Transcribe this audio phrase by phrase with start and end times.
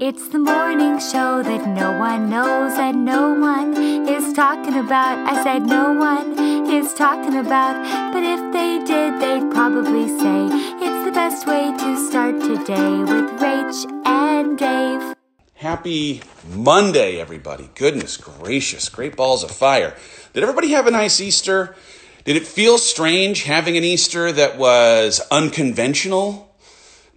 [0.00, 3.76] It's the morning show that no one knows and no one
[4.08, 5.18] is talking about.
[5.26, 6.38] I said no one
[6.72, 7.74] is talking about,
[8.12, 10.46] but if they did, they'd probably say
[10.78, 15.16] it's the best way to start today with Rach and Dave.
[15.54, 17.68] Happy Monday, everybody.
[17.74, 19.96] Goodness gracious, great balls of fire.
[20.32, 21.74] Did everybody have a nice Easter?
[22.22, 26.47] Did it feel strange having an Easter that was unconventional?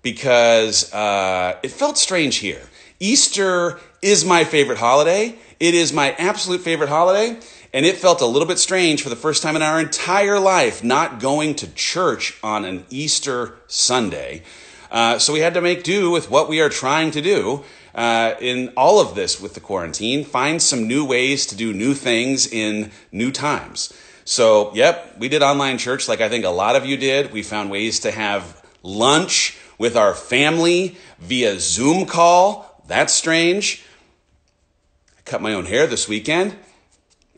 [0.02, 2.62] Because uh, it felt strange here.
[3.00, 5.36] Easter is my favorite holiday.
[5.60, 7.40] It is my absolute favorite holiday.
[7.74, 10.84] And it felt a little bit strange for the first time in our entire life
[10.84, 14.44] not going to church on an Easter Sunday.
[14.92, 17.64] Uh, so we had to make do with what we are trying to do
[17.96, 21.94] uh, in all of this with the quarantine, find some new ways to do new
[21.94, 23.94] things in new times.
[24.26, 27.32] So, yep, we did online church like I think a lot of you did.
[27.32, 32.84] We found ways to have lunch with our family via Zoom call.
[32.86, 33.84] That's strange.
[35.18, 36.56] I cut my own hair this weekend.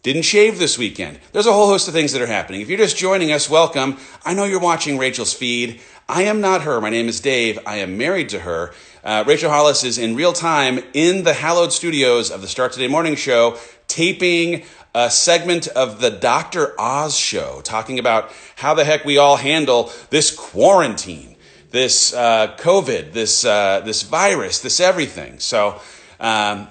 [0.02, 1.21] Didn't shave this weekend.
[1.31, 2.59] There's a whole host of things that are happening.
[2.59, 3.97] If you're just joining us, welcome.
[4.25, 5.80] I know you're watching Rachel's feed.
[6.09, 6.81] I am not her.
[6.81, 7.59] My name is Dave.
[7.66, 8.73] I am married to her.
[9.05, 12.89] Uh, Rachel Hollis is in real time in the hallowed studios of the Start Today
[12.89, 16.80] Morning Show, taping a segment of the Dr.
[16.80, 21.33] Oz show, talking about how the heck we all handle this quarantine,
[21.73, 25.39] this uh, COVID, this, uh, this virus, this everything.
[25.39, 25.81] So
[26.19, 26.67] um,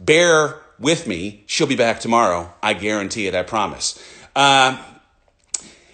[0.00, 1.44] bear with me.
[1.46, 2.50] She'll be back tomorrow.
[2.62, 3.34] I guarantee it.
[3.34, 4.02] I promise.
[4.34, 4.82] Uh,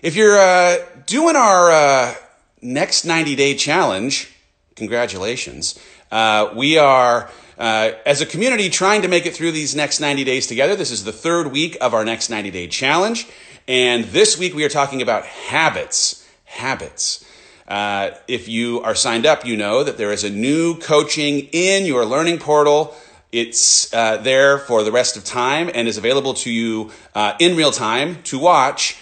[0.01, 2.15] if you're uh, doing our uh,
[2.63, 4.33] next 90 day challenge,
[4.77, 5.77] congratulations.
[6.13, 10.23] Uh, we are, uh, as a community, trying to make it through these next 90
[10.23, 10.77] days together.
[10.77, 13.27] This is the third week of our next 90 day challenge.
[13.67, 16.25] And this week we are talking about habits.
[16.45, 17.25] Habits.
[17.73, 21.87] Uh, if you are signed up, you know that there is a new coaching in
[21.87, 22.95] your learning portal.
[23.33, 27.57] It's uh, there for the rest of time and is available to you uh, in
[27.57, 28.99] real time to watch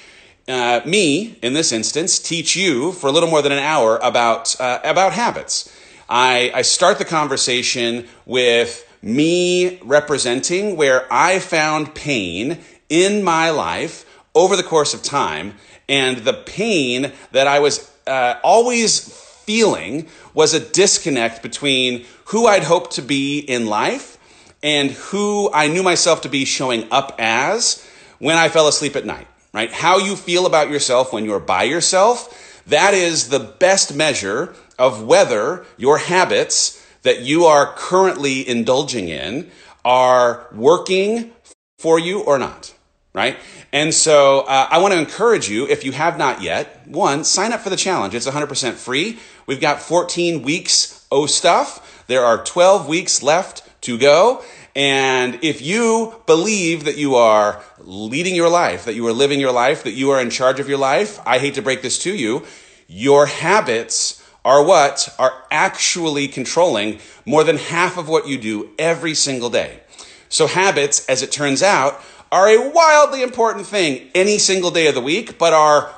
[0.46, 4.54] uh, me, in this instance, teach you for a little more than an hour about,
[4.60, 5.76] uh, about habits.
[6.08, 14.06] I, I start the conversation with me representing where I found pain in my life
[14.32, 15.54] over the course of time,
[15.88, 19.00] and the pain that I was uh, always
[19.44, 24.18] feeling was a disconnect between who I'd hoped to be in life
[24.62, 27.86] and who I knew myself to be showing up as
[28.18, 29.72] when I fell asleep at night right?
[29.72, 35.04] How you feel about yourself when you're by yourself, that is the best measure of
[35.04, 39.50] whether your habits that you are currently indulging in
[39.84, 41.32] are working
[41.78, 42.74] for you or not,
[43.12, 43.36] right?
[43.72, 47.52] And so uh, I want to encourage you, if you have not yet, one, sign
[47.52, 48.14] up for the challenge.
[48.14, 49.18] It's 100% free.
[49.46, 52.04] We've got 14 weeks of stuff.
[52.06, 54.44] There are 12 weeks left to go.
[54.76, 59.52] And if you believe that you are leading your life, that you are living your
[59.52, 62.14] life, that you are in charge of your life, I hate to break this to
[62.14, 62.46] you,
[62.86, 69.14] your habits are what are actually controlling more than half of what you do every
[69.14, 69.80] single day.
[70.28, 72.00] So habits, as it turns out,
[72.32, 75.92] are a wildly important thing any single day of the week, but are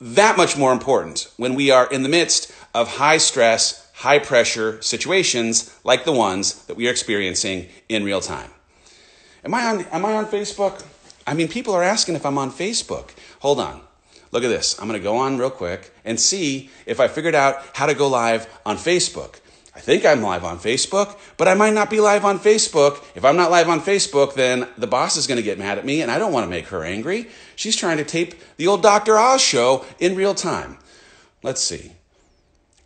[0.00, 4.80] that much more important when we are in the midst of high stress, high pressure
[4.82, 8.50] situations like the ones that we are experiencing in real time.
[9.44, 10.84] Am I on, am I on Facebook?
[11.26, 13.10] I mean, people are asking if I'm on Facebook.
[13.40, 13.80] Hold on.
[14.30, 14.78] Look at this.
[14.78, 17.94] I'm going to go on real quick and see if I figured out how to
[17.94, 19.40] go live on Facebook.
[19.78, 23.00] I think I'm live on Facebook, but I might not be live on Facebook.
[23.14, 25.86] If I'm not live on Facebook, then the boss is going to get mad at
[25.86, 27.28] me, and I don't want to make her angry.
[27.54, 29.16] She's trying to tape the old Dr.
[29.16, 30.78] Oz show in real time.
[31.44, 31.92] Let's see.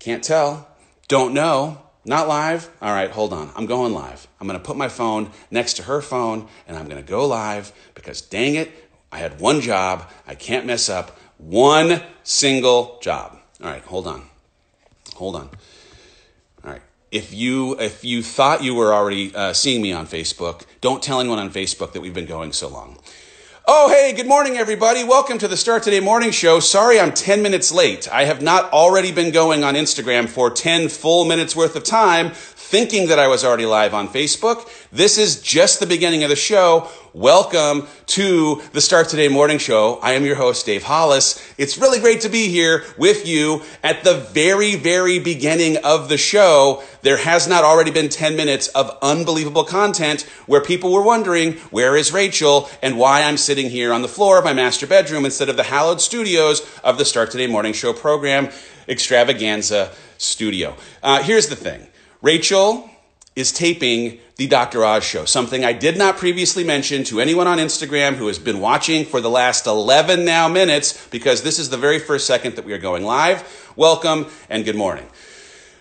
[0.01, 0.69] Can't tell.
[1.09, 1.81] Don't know.
[2.05, 2.69] Not live?
[2.83, 3.51] All right, hold on.
[3.57, 4.29] I'm going live.
[4.39, 7.27] I'm going to put my phone next to her phone and I'm going to go
[7.27, 8.71] live because dang it,
[9.11, 10.11] I had one job.
[10.27, 13.39] I can't mess up one single job.
[13.63, 14.25] All right, hold on.
[15.15, 15.49] Hold on.
[17.13, 21.21] If you if you thought you were already uh, seeing me on Facebook, don't tell
[21.21, 22.97] anyone on Facebook that we've been going so long.
[23.69, 25.05] Oh, hey, good morning, everybody.
[25.05, 26.59] Welcome to the Start Today Morning Show.
[26.59, 28.09] Sorry I'm 10 minutes late.
[28.11, 32.31] I have not already been going on Instagram for 10 full minutes worth of time
[32.73, 34.67] thinking that I was already live on Facebook.
[34.91, 36.89] This is just the beginning of the show.
[37.13, 39.99] Welcome to the Start Today Morning Show.
[40.03, 41.39] I am your host, Dave Hollis.
[41.59, 46.17] It's really great to be here with you at the very, very beginning of the
[46.17, 46.83] show.
[47.03, 51.95] There has not already been 10 minutes of unbelievable content where people were wondering, where
[51.95, 55.51] is Rachel and why I'm sitting here on the floor of my master bedroom instead
[55.51, 58.49] of the hallowed studios of the Start Today Morning Show program
[58.89, 60.75] extravaganza studio.
[61.03, 61.89] Uh, here's the thing.
[62.23, 62.89] Rachel
[63.35, 64.85] is taping the Dr.
[64.85, 68.61] Oz show, something I did not previously mention to anyone on Instagram who has been
[68.61, 72.65] watching for the last 11 now minutes because this is the very first second that
[72.65, 73.73] we are going live.
[73.75, 75.05] Welcome and good morning.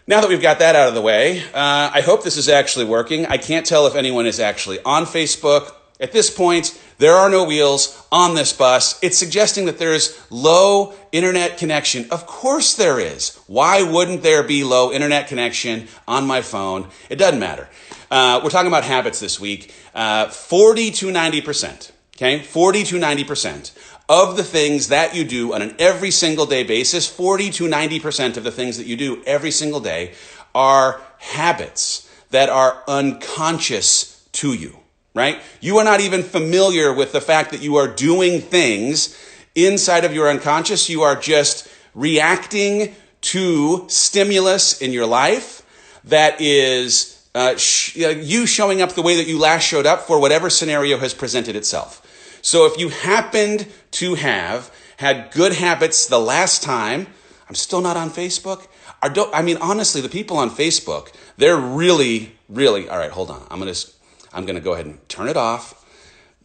[0.08, 2.86] Now that we've got that out of the way, uh, I hope this is actually
[2.86, 3.28] working.
[3.28, 5.76] I can't tell if anyone is actually on Facebook.
[6.00, 9.00] At this point, there are no wheels on this bus.
[9.02, 12.06] It's suggesting that there is low internet connection.
[12.12, 13.40] Of course there is.
[13.48, 16.90] Why wouldn't there be low internet connection on my phone?
[17.10, 17.68] It doesn't matter.
[18.12, 19.74] Uh, we're talking about habits this week.
[19.96, 22.38] Uh, 40 to 90%, okay?
[22.38, 23.72] 40 to 90%
[24.08, 28.38] of the things that you do on an every single day basis, 40 to 90%
[28.38, 30.14] of the things that you do every single day
[30.54, 34.81] are habits that are unconscious to you
[35.14, 35.42] right?
[35.60, 39.18] You are not even familiar with the fact that you are doing things
[39.56, 40.90] inside of your unconscious.
[40.90, 45.62] You are just reacting to stimulus in your life
[46.06, 50.02] that is uh, sh- uh, you showing up the way that you last showed up
[50.02, 52.08] for whatever scenario has presented itself.
[52.42, 57.08] So if you happened to have had good habits the last time,
[57.48, 58.68] I'm still not on Facebook.
[59.02, 59.34] I don't.
[59.34, 63.46] I mean, honestly, the people on Facebook, they're really, really, all right, hold on.
[63.50, 63.92] I'm going to
[64.34, 65.78] I'm going to go ahead and turn it off.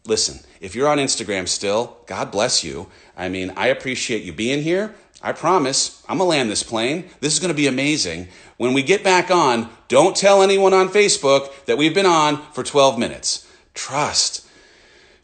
[0.06, 2.88] Listen, if you're on Instagram still, God bless you.
[3.17, 4.94] I mean, I appreciate you being here.
[5.23, 7.09] I promise I'm going to land this plane.
[7.21, 8.29] This is going to be amazing.
[8.59, 12.62] When we get back on, don't tell anyone on Facebook that we've been on for
[12.62, 13.50] 12 minutes.
[13.75, 14.47] Trust.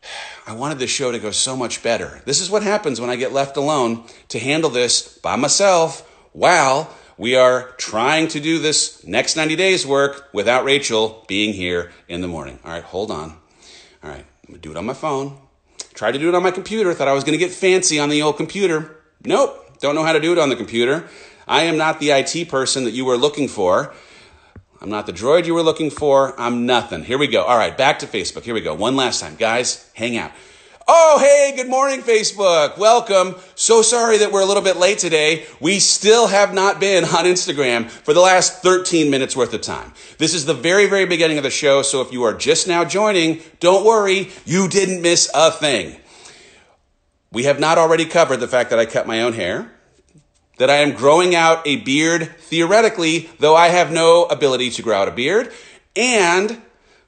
[0.46, 2.20] I wanted this show to go so much better.
[2.24, 6.92] This is what happens when I get left alone to handle this by myself while
[7.18, 12.20] we are trying to do this next 90 days work without Rachel being here in
[12.20, 12.58] the morning.
[12.64, 13.36] All right, hold on.
[14.02, 15.38] All right, I'm gonna do it on my phone.
[15.94, 18.22] Tried to do it on my computer, thought I was gonna get fancy on the
[18.22, 18.96] old computer.
[19.24, 21.08] Nope, don't know how to do it on the computer.
[21.46, 23.92] I am not the IT person that you were looking for.
[24.80, 26.38] I'm not the droid you were looking for.
[26.40, 27.04] I'm nothing.
[27.04, 27.44] Here we go.
[27.44, 28.42] All right, back to Facebook.
[28.42, 28.74] Here we go.
[28.74, 29.36] One last time.
[29.36, 30.32] Guys, hang out.
[30.88, 32.76] Oh, hey, good morning, Facebook.
[32.76, 33.36] Welcome.
[33.54, 35.46] So sorry that we're a little bit late today.
[35.60, 39.92] We still have not been on Instagram for the last 13 minutes worth of time.
[40.18, 42.84] This is the very, very beginning of the show, so if you are just now
[42.84, 46.00] joining, don't worry, you didn't miss a thing.
[47.30, 49.70] We have not already covered the fact that I cut my own hair,
[50.58, 54.96] that I am growing out a beard theoretically, though I have no ability to grow
[54.96, 55.52] out a beard,
[55.94, 56.60] and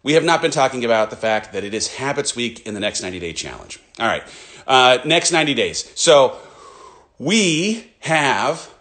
[0.05, 2.81] we have not been talking about the fact that it is Habits Week in the
[2.81, 3.81] next 90 day challenge.
[3.99, 4.23] All right,
[4.69, 5.91] uh, next 90 days.
[5.97, 6.39] So
[7.19, 8.73] we have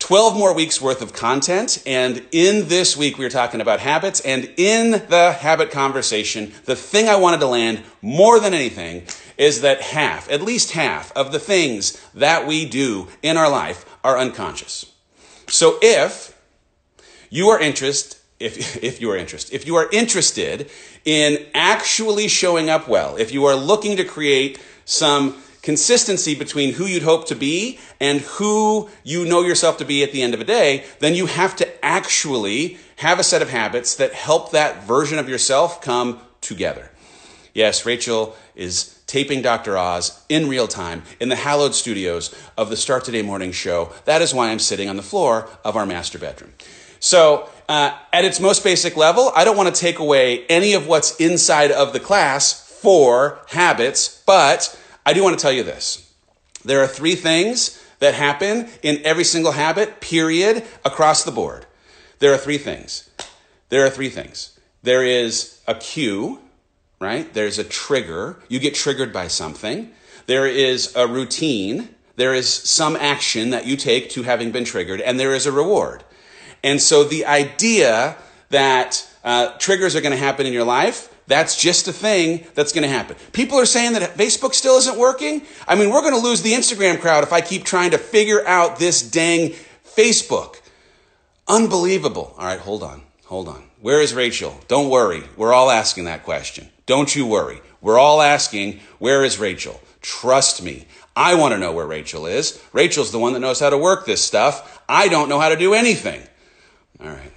[0.00, 1.82] 12 more weeks worth of content.
[1.86, 4.20] And in this week, we are talking about habits.
[4.20, 9.04] And in the habit conversation, the thing I wanted to land more than anything
[9.38, 13.86] is that half, at least half of the things that we do in our life
[14.04, 14.92] are unconscious.
[15.48, 16.38] So if
[17.30, 19.54] you are interested if, if you are interested.
[19.54, 20.70] If you are interested
[21.04, 26.84] in actually showing up well, if you are looking to create some consistency between who
[26.84, 30.40] you'd hope to be and who you know yourself to be at the end of
[30.40, 34.84] a day, then you have to actually have a set of habits that help that
[34.84, 36.90] version of yourself come together.
[37.54, 39.78] Yes, Rachel is taping Dr.
[39.78, 43.92] Oz in real time in the hallowed studios of the Start Today morning show.
[44.04, 46.52] That is why I'm sitting on the floor of our master bedroom.
[47.04, 50.86] So, uh, at its most basic level, I don't want to take away any of
[50.86, 54.74] what's inside of the class for habits, but
[55.04, 56.10] I do want to tell you this.
[56.64, 61.66] There are three things that happen in every single habit, period, across the board.
[62.20, 63.10] There are three things.
[63.68, 64.58] There are three things.
[64.82, 66.40] There is a cue,
[67.02, 67.30] right?
[67.34, 68.38] There's a trigger.
[68.48, 69.92] You get triggered by something.
[70.24, 71.90] There is a routine.
[72.16, 75.52] There is some action that you take to having been triggered, and there is a
[75.52, 76.02] reward.
[76.64, 78.16] And so the idea
[78.48, 82.72] that uh, triggers are going to happen in your life, that's just a thing that's
[82.72, 83.16] going to happen.
[83.32, 85.42] People are saying that Facebook still isn't working.
[85.68, 88.46] I mean, we're going to lose the Instagram crowd if I keep trying to figure
[88.46, 89.50] out this dang
[89.84, 90.60] Facebook.
[91.46, 92.34] Unbelievable.
[92.38, 93.02] All right, hold on.
[93.26, 93.64] Hold on.
[93.80, 94.58] Where is Rachel?
[94.66, 95.22] Don't worry.
[95.36, 96.70] We're all asking that question.
[96.86, 97.60] Don't you worry.
[97.82, 99.80] We're all asking, where is Rachel?
[100.00, 100.86] Trust me.
[101.14, 102.62] I want to know where Rachel is.
[102.72, 104.82] Rachel's the one that knows how to work this stuff.
[104.88, 106.22] I don't know how to do anything.
[107.00, 107.32] All right.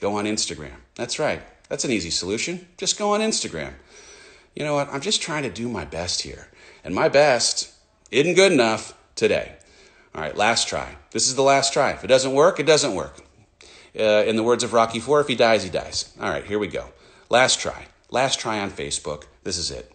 [0.00, 0.76] Go on Instagram.
[0.96, 1.42] That's right.
[1.68, 2.68] That's an easy solution.
[2.76, 3.72] Just go on Instagram.
[4.54, 4.88] You know what?
[4.92, 6.48] I'm just trying to do my best here.
[6.84, 7.72] And my best
[8.10, 9.56] isn't good enough today.
[10.14, 10.96] All right, last try.
[11.10, 11.90] This is the last try.
[11.90, 13.20] If it doesn't work, it doesn't work.
[13.98, 16.12] Uh, in the words of Rocky Four, if he dies, he dies.
[16.20, 16.86] All right, here we go.
[17.30, 17.86] Last try.
[18.10, 19.24] Last try on Facebook.
[19.42, 19.93] This is it.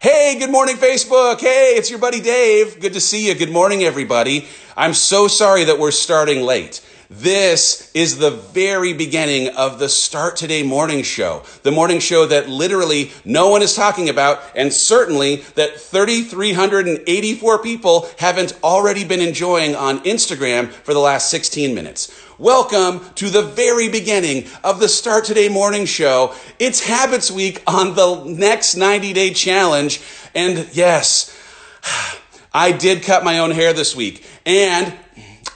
[0.00, 1.40] Hey, good morning, Facebook.
[1.40, 2.78] Hey, it's your buddy Dave.
[2.78, 3.34] Good to see you.
[3.34, 4.46] Good morning, everybody.
[4.76, 6.80] I'm so sorry that we're starting late.
[7.10, 11.42] This is the very beginning of the Start Today morning show.
[11.62, 18.10] The morning show that literally no one is talking about, and certainly that 3,384 people
[18.18, 22.14] haven't already been enjoying on Instagram for the last 16 minutes.
[22.36, 26.34] Welcome to the very beginning of the Start Today morning show.
[26.58, 30.02] It's Habits Week on the next 90 day challenge.
[30.34, 31.34] And yes,
[32.52, 34.26] I did cut my own hair this week.
[34.44, 34.94] And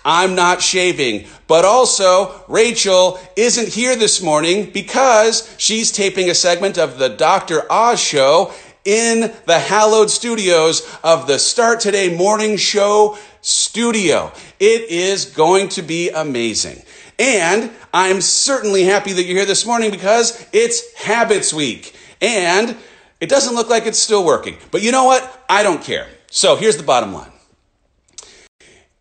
[0.04, 1.26] I'm not shaving.
[1.52, 7.71] But also, Rachel isn't here this morning because she's taping a segment of the Dr.
[7.71, 8.54] Oz show
[8.87, 14.32] in the hallowed studios of the Start Today Morning Show studio.
[14.59, 16.82] It is going to be amazing.
[17.18, 21.94] And I'm certainly happy that you're here this morning because it's Habits Week.
[22.23, 22.78] And
[23.21, 24.56] it doesn't look like it's still working.
[24.71, 25.44] But you know what?
[25.50, 26.09] I don't care.
[26.30, 27.32] So here's the bottom line.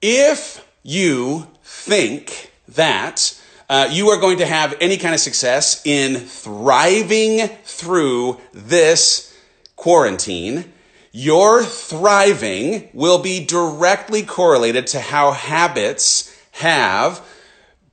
[0.01, 1.48] If you
[1.82, 3.36] think that
[3.68, 9.36] uh, you are going to have any kind of success in thriving through this
[9.76, 10.72] quarantine,
[11.12, 17.26] your thriving will be directly correlated to how habits have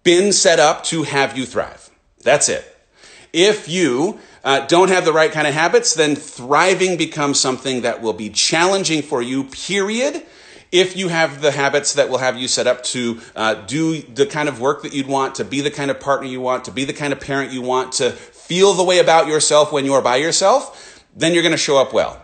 [0.03, 1.91] been set up to have you thrive.
[2.23, 2.65] That's it.
[3.33, 8.03] If you uh, don't have the right kind of habits, then thriving becomes something that
[8.03, 10.23] will be challenging for you, period
[10.71, 14.27] if you have the habits that will have you set up to uh, do the
[14.27, 16.71] kind of work that you'd want, to be the kind of partner you want, to
[16.71, 20.03] be the kind of parent you want, to feel the way about yourself when you're
[20.03, 22.23] by yourself, then you're going to show up well.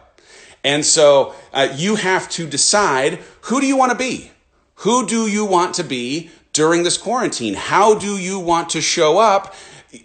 [0.62, 4.30] And so uh, you have to decide who do you want to be?
[4.76, 7.54] Who do you want to be during this quarantine?
[7.54, 9.54] How do you want to show up?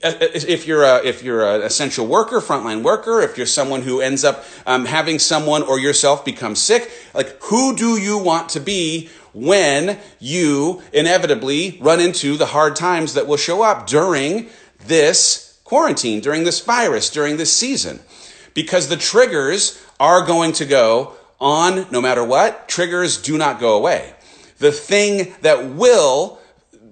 [0.04, 4.02] Uh, if you're a, if you're an essential worker, frontline worker, if you're someone who
[4.02, 8.60] ends up um, having someone or yourself become sick, like who do you want to
[8.60, 14.48] be when you inevitably run into the hard times that will show up during
[14.86, 18.00] this quarantine, during this virus, during this season?
[18.54, 22.68] Because the triggers are going to go on no matter what.
[22.68, 24.14] Triggers do not go away.
[24.60, 26.40] The thing that will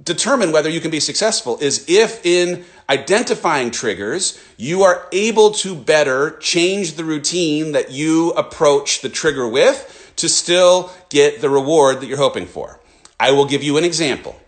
[0.07, 5.75] determine whether you can be successful is if in identifying triggers, you are able to
[5.75, 12.01] better change the routine that you approach the trigger with to still get the reward
[12.01, 12.79] that you're hoping for.
[13.19, 14.39] I will give you an example.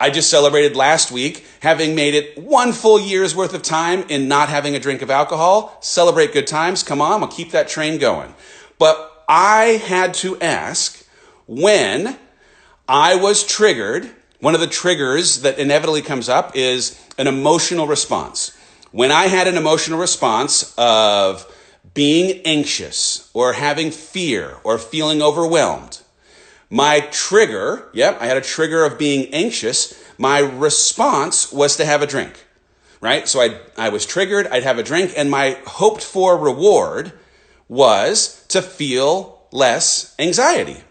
[0.00, 4.26] I just celebrated last week having made it one full year's worth of time in
[4.26, 5.78] not having a drink of alcohol.
[5.80, 6.82] Celebrate good times.
[6.82, 8.34] Come on, I'll keep that train going.
[8.78, 11.06] But I had to ask
[11.46, 12.18] when
[12.88, 14.10] I was triggered
[14.42, 18.50] one of the triggers that inevitably comes up is an emotional response.
[18.90, 21.46] When I had an emotional response of
[21.94, 26.00] being anxious or having fear or feeling overwhelmed,
[26.68, 30.02] my trigger, yep, I had a trigger of being anxious.
[30.18, 32.44] My response was to have a drink,
[33.00, 33.28] right?
[33.28, 37.12] So I, I was triggered, I'd have a drink, and my hoped for reward
[37.68, 40.82] was to feel less anxiety.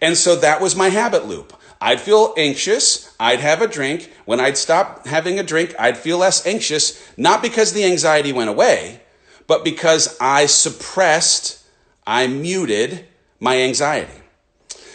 [0.00, 1.59] And so that was my habit loop.
[1.80, 3.14] I'd feel anxious.
[3.18, 4.12] I'd have a drink.
[4.26, 8.50] When I'd stop having a drink, I'd feel less anxious, not because the anxiety went
[8.50, 9.00] away,
[9.46, 11.64] but because I suppressed,
[12.06, 13.06] I muted
[13.38, 14.12] my anxiety.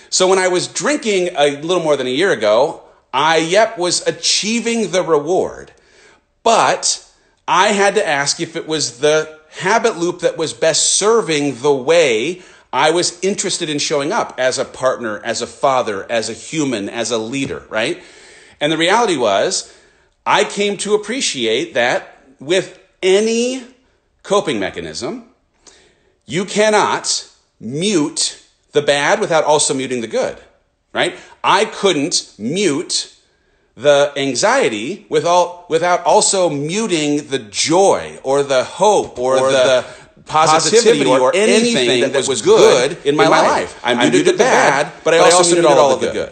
[0.09, 4.05] So when I was drinking a little more than a year ago, I, yep, was
[4.05, 5.71] achieving the reward,
[6.43, 7.03] but
[7.47, 11.73] I had to ask if it was the habit loop that was best serving the
[11.73, 12.43] way
[12.75, 16.89] I was interested in showing up as a partner, as a father, as a human,
[16.89, 18.03] as a leader, right?
[18.59, 19.73] And the reality was,
[20.25, 23.63] I came to appreciate that with any
[24.23, 25.29] coping mechanism,
[26.25, 30.37] you cannot mute the bad without also muting the good,
[30.91, 31.17] right?
[31.45, 33.15] I couldn't mute
[33.75, 40.04] the anxiety without, without also muting the joy or the hope or, or the, the
[40.25, 43.79] positivity, or, anything, that, was good in my, life.
[43.83, 46.29] I muted, the bad, but I also muted all of the good.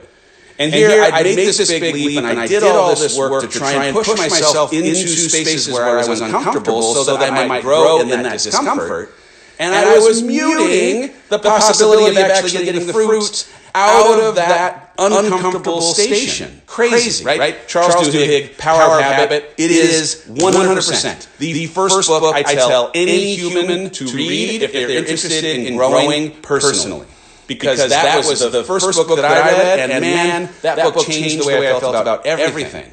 [0.60, 3.42] And, and here, here I made this big leap, and I did all this work
[3.42, 7.62] to try and push myself into spaces where I was uncomfortable so that I might
[7.62, 9.14] grow in that discomfort.
[9.60, 15.82] And I was muting the possibility of actually getting the fruit out of that uncomfortable
[15.82, 16.62] station.
[16.66, 17.40] Crazy, right?
[17.40, 17.68] right?
[17.68, 19.54] Charles, Charles Duhigg, Power, Power of Habit.
[19.58, 21.38] It is 100%.
[21.38, 26.32] The, the first book I tell any human to read if they're interested in growing
[26.42, 27.08] personally.
[27.46, 31.06] Because, because that, was the first book that I read, and man, that, that book
[31.06, 32.92] changed the way I felt about everything.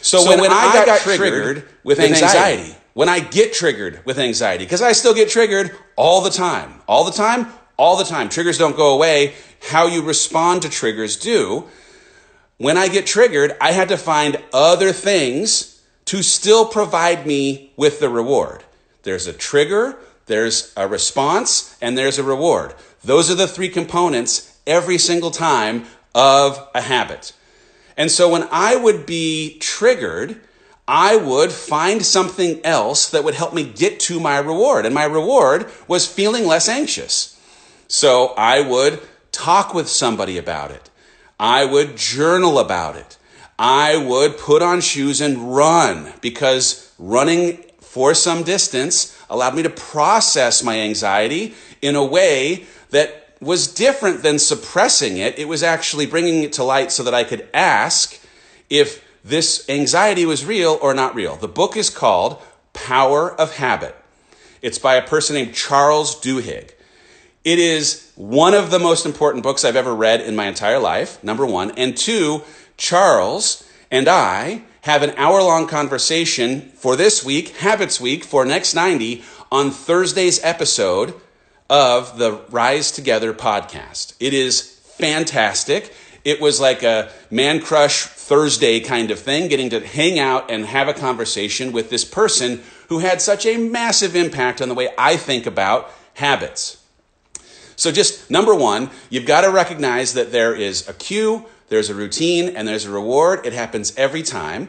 [0.00, 4.64] So, so when, when I got triggered with anxiety, when I get triggered with anxiety,
[4.64, 7.46] because I still get triggered all the time, all the time,
[7.78, 8.28] all the time.
[8.28, 9.32] Triggers don't go away.
[9.70, 11.64] How you respond to triggers do.
[12.58, 18.00] when I get triggered, I had to find other things to still provide me with
[18.00, 18.64] the reward.
[19.04, 22.74] There's a trigger, there's a response, and there's a reward.
[23.04, 27.32] Those are the three components every single time of a habit.
[27.96, 30.40] And so when I would be triggered,
[30.88, 34.84] I would find something else that would help me get to my reward.
[34.84, 37.37] And my reward was feeling less anxious.
[37.88, 39.00] So I would
[39.32, 40.90] talk with somebody about it.
[41.40, 43.16] I would journal about it.
[43.58, 49.70] I would put on shoes and run because running for some distance allowed me to
[49.70, 55.38] process my anxiety in a way that was different than suppressing it.
[55.38, 58.20] It was actually bringing it to light so that I could ask
[58.68, 61.36] if this anxiety was real or not real.
[61.36, 62.40] The book is called
[62.72, 63.96] Power of Habit.
[64.60, 66.70] It's by a person named Charles Duhigg.
[67.48, 71.24] It is one of the most important books I've ever read in my entire life,
[71.24, 71.70] number one.
[71.78, 72.42] And two,
[72.76, 78.74] Charles and I have an hour long conversation for this week, Habits Week, for Next
[78.74, 81.14] 90 on Thursday's episode
[81.70, 84.12] of the Rise Together podcast.
[84.20, 84.60] It is
[84.98, 85.94] fantastic.
[86.26, 90.66] It was like a man crush Thursday kind of thing, getting to hang out and
[90.66, 94.90] have a conversation with this person who had such a massive impact on the way
[94.98, 96.77] I think about habits.
[97.78, 101.94] So, just number one, you've got to recognize that there is a cue, there's a
[101.94, 103.46] routine, and there's a reward.
[103.46, 104.68] It happens every time.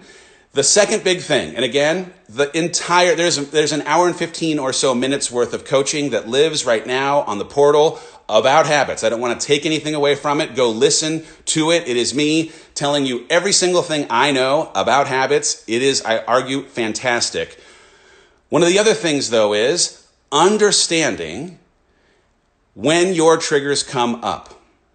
[0.54, 4.74] The second big thing, and again, the entire, there's, there's an hour and 15 or
[4.74, 9.04] so minutes worth of coaching that lives right now on the portal about habits.
[9.04, 10.56] I don't want to take anything away from it.
[10.56, 11.88] Go listen to it.
[11.88, 15.64] It is me telling you every single thing I know about habits.
[15.68, 17.60] It is, I argue, fantastic.
[18.50, 21.59] One of the other things, though, is understanding
[22.80, 24.54] when your triggers come up,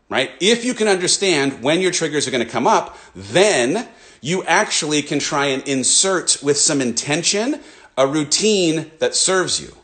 [0.08, 0.30] right?
[0.40, 3.86] If you can understand when your triggers are going to come up, then
[4.22, 7.60] you actually can try and insert with some intention
[7.98, 9.76] a routine that serves you.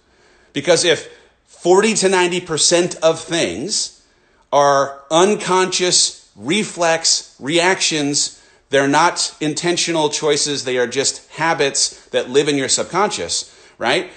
[0.55, 1.11] Because if
[1.47, 4.03] 40 to 90% of things
[4.51, 12.57] are unconscious reflex reactions, they're not intentional choices, they are just habits that live in
[12.57, 14.11] your subconscious, right?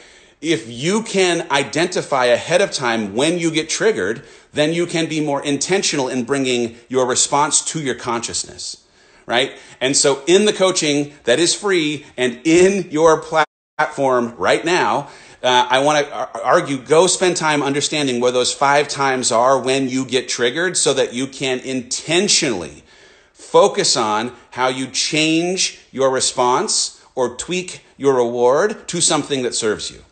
[0.44, 5.22] If you can identify ahead of time when you get triggered, then you can be
[5.22, 8.84] more intentional in bringing your response to your consciousness
[9.26, 9.58] right?
[9.80, 15.10] And so in the coaching that is free and in your platform right now,
[15.42, 19.90] uh, I want to argue go spend time understanding where those five times are when
[19.90, 22.84] you get triggered so that you can intentionally
[23.34, 29.92] focus on how you change your response or tweak your reward to something that serves
[29.92, 30.03] you.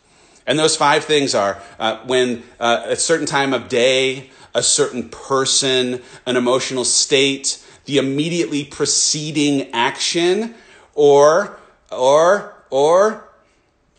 [0.46, 5.08] And those five things are uh, when uh, a certain time of day, a certain
[5.08, 10.54] person, an emotional state, the immediately preceding action,
[10.94, 11.58] or,
[11.90, 13.28] or, or,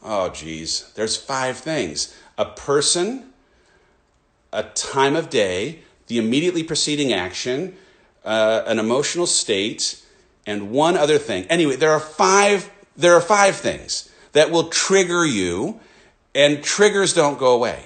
[0.04, 2.16] oh geez, there's five things.
[2.38, 3.34] A person,
[4.52, 7.76] a time of day, the immediately preceding action,
[8.26, 10.02] uh, an emotional state,
[10.46, 11.46] and one other thing.
[11.46, 15.80] Anyway, there are five, there are five things that will trigger you,
[16.36, 17.86] and triggers don't go away.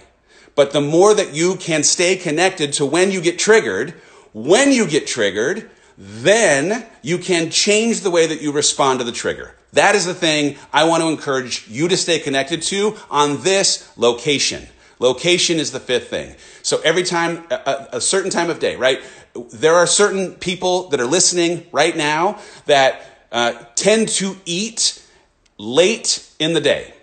[0.56, 3.92] But the more that you can stay connected to when you get triggered,
[4.34, 9.12] when you get triggered, then you can change the way that you respond to the
[9.12, 9.56] trigger.
[9.74, 13.92] That is the thing I want to encourage you to stay connected to on this
[13.98, 14.68] location.
[15.00, 16.36] Location is the fifth thing.
[16.64, 19.00] So every time, a, a, certain time of day, right?
[19.52, 25.04] There are certain people that are listening right now that uh, tend to eat
[25.60, 26.94] late in the day.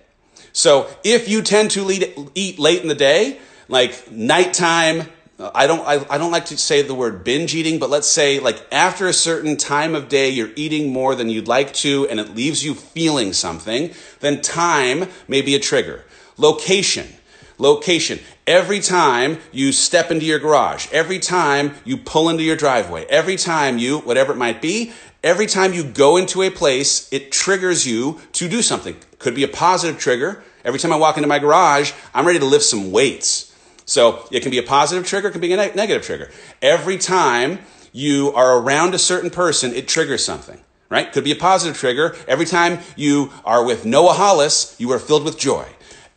[0.54, 1.90] So if you tend to
[2.34, 6.56] eat late in the day, like nighttime, uh, I don't, I, I don't like to
[6.56, 10.30] say the word binge eating, but let's say like after a certain time of day,
[10.30, 13.90] you're eating more than you'd like to and it leaves you feeling something,
[14.20, 16.04] then time may be a trigger.
[16.38, 17.08] Location.
[17.58, 18.20] Location.
[18.46, 23.36] Every time you step into your garage, every time you pull into your driveway, every
[23.36, 24.92] time you, whatever it might be,
[25.24, 28.96] every time you go into a place, it triggers you to do something.
[29.18, 30.44] Could be a positive trigger.
[30.64, 33.52] Every time I walk into my garage, I'm ready to lift some weights.
[33.86, 36.30] So it can be a positive trigger, it can be a ne- negative trigger.
[36.62, 37.58] Every time
[37.92, 41.10] you are around a certain person, it triggers something, right?
[41.12, 42.16] Could be a positive trigger.
[42.28, 45.66] Every time you are with Noah Hollis, you are filled with joy.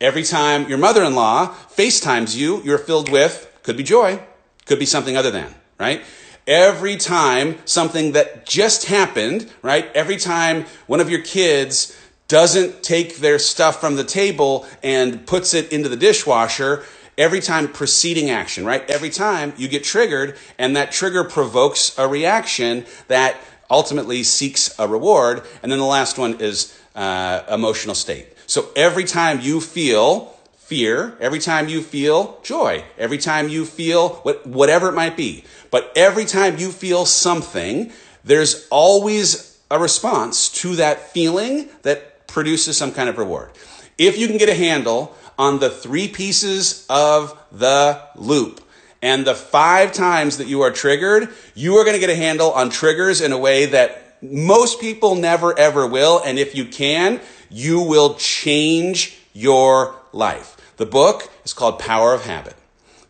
[0.00, 4.20] Every time your mother in law FaceTimes you, you're filled with, could be joy,
[4.64, 6.02] could be something other than, right?
[6.48, 9.94] Every time something that just happened, right?
[9.94, 11.94] Every time one of your kids
[12.26, 16.84] doesn't take their stuff from the table and puts it into the dishwasher,
[17.18, 18.88] every time preceding action, right?
[18.88, 23.36] Every time you get triggered and that trigger provokes a reaction that
[23.70, 25.42] ultimately seeks a reward.
[25.62, 28.26] And then the last one is uh, emotional state.
[28.46, 30.34] So every time you feel
[30.68, 35.42] fear, every time you feel joy, every time you feel what, whatever it might be,
[35.70, 37.90] but every time you feel something,
[38.22, 43.50] there's always a response to that feeling that produces some kind of reward.
[43.96, 48.60] If you can get a handle on the three pieces of the loop,
[49.00, 52.50] and the five times that you are triggered, you are going to get a handle
[52.50, 56.20] on triggers in a way that most people never ever will.
[56.24, 60.57] And if you can, you will change your life.
[60.78, 62.54] The book is called Power of Habit.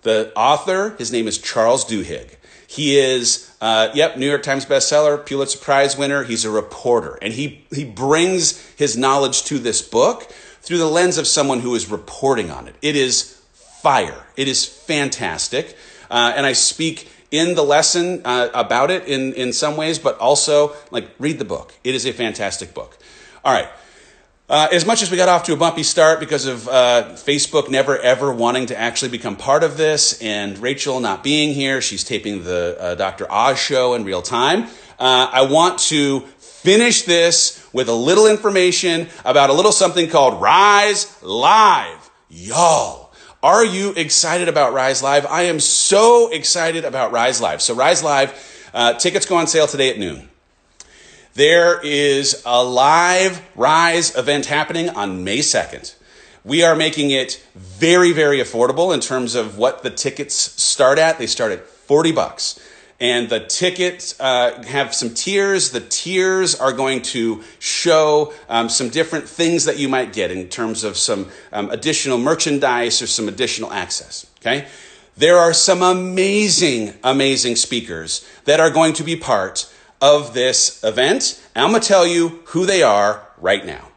[0.01, 2.37] The author, his name is Charles Duhigg.
[2.67, 6.25] He is, uh, yep, New York Times bestseller, Pulitzer Prize winner.
[6.25, 11.19] He's a reporter, and he he brings his knowledge to this book through the lens
[11.19, 12.75] of someone who is reporting on it.
[12.81, 14.27] It is fire.
[14.37, 15.77] It is fantastic.
[16.11, 20.17] Uh, and I speak in the lesson uh, about it in, in some ways, but
[20.19, 21.75] also, like, read the book.
[21.85, 22.97] It is a fantastic book.
[23.45, 23.69] All right.
[24.51, 27.69] Uh, as much as we got off to a bumpy start because of uh, Facebook
[27.69, 32.03] never ever wanting to actually become part of this and Rachel not being here, she's
[32.03, 33.31] taping the uh, Dr.
[33.31, 34.63] Oz show in real time.
[34.99, 40.41] Uh, I want to finish this with a little information about a little something called
[40.41, 42.11] Rise Live.
[42.31, 45.27] Y'all, are you excited about Rise Live?
[45.27, 47.61] I am so excited about Rise Live.
[47.61, 50.27] So, Rise Live, uh, tickets go on sale today at noon.
[51.39, 55.95] There is a live Rise event happening on May 2nd.
[56.43, 61.17] We are making it very, very affordable in terms of what the tickets start at.
[61.17, 62.59] They start at 40 bucks.
[62.99, 65.71] And the tickets uh, have some tiers.
[65.71, 70.49] The tiers are going to show um, some different things that you might get in
[70.49, 74.27] terms of some um, additional merchandise or some additional access.
[74.41, 74.67] Okay?
[75.17, 81.43] There are some amazing, amazing speakers that are going to be part of this event.
[81.55, 83.89] And I'm going to tell you who they are right now.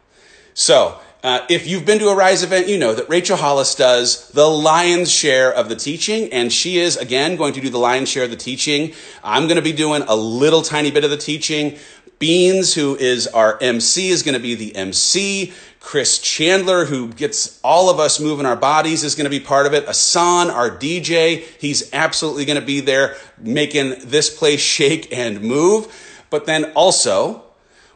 [0.53, 4.29] So, uh, if you've been to a Rise event, you know that Rachel Hollis does
[4.29, 8.09] the lion's share of the teaching, and she is, again, going to do the lion's
[8.09, 8.93] share of the teaching.
[9.23, 11.77] I'm going to be doing a little tiny bit of the teaching.
[12.17, 15.53] Beans, who is our MC, is going to be the MC.
[15.81, 19.65] Chris Chandler, who gets all of us moving our bodies, is going to be part
[19.65, 19.85] of it.
[19.89, 25.91] Asan, our DJ, he's absolutely going to be there making this place shake and move.
[26.29, 27.43] But then also,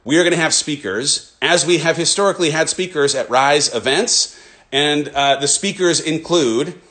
[0.04, 4.38] we are going to have speakers, as we have historically had speakers at Rise events.
[4.71, 6.82] And uh, the speakers include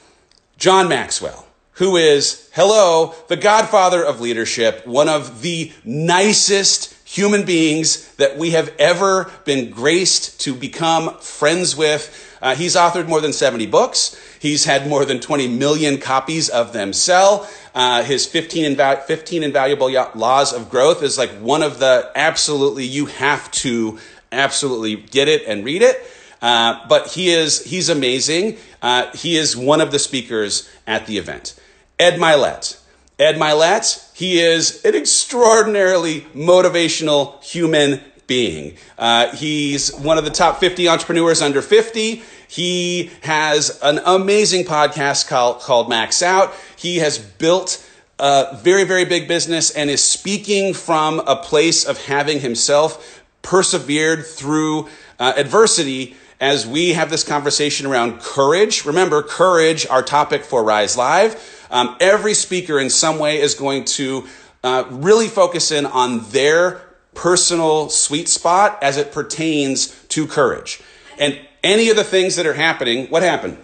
[0.57, 8.13] John Maxwell, who is, hello, the godfather of leadership, one of the nicest human beings
[8.17, 12.37] that we have ever been graced to become friends with.
[12.43, 14.21] Uh, he's authored more than 70 books.
[14.41, 17.49] He's had more than 20 million copies of them sell.
[17.73, 22.85] Uh, his 15, inva- 15 invaluable laws of growth is like one of the absolutely,
[22.85, 24.01] you have to
[24.33, 25.97] absolutely get it and read it.
[26.43, 28.59] Uh, but he is, he's amazing.
[28.83, 31.55] Uh, he is one of the speakers at the event.
[31.97, 32.84] Ed Mylett.
[33.19, 38.77] Ed Mylett, he is an extraordinarily motivational human being.
[38.99, 42.23] Uh, he's one of the top 50 entrepreneurs under 50.
[42.49, 46.53] He has an amazing podcast called, called Max Out.
[46.77, 52.05] He has built a very, very big business and is speaking from a place of
[52.07, 54.89] having himself persevered through
[55.21, 58.85] uh, adversity as we have this conversation around courage.
[58.85, 61.64] Remember, courage, our topic for Rise Live.
[61.75, 64.29] Um, every speaker in some way is going to
[64.63, 66.81] uh, really focus in on their
[67.15, 70.81] personal sweet spot as it pertains to courage.
[71.19, 73.59] And any of the things that are happening, what happened?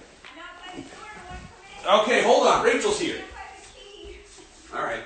[1.87, 2.65] Okay, hold on.
[2.65, 3.21] Rachel's here.
[4.75, 5.05] All right.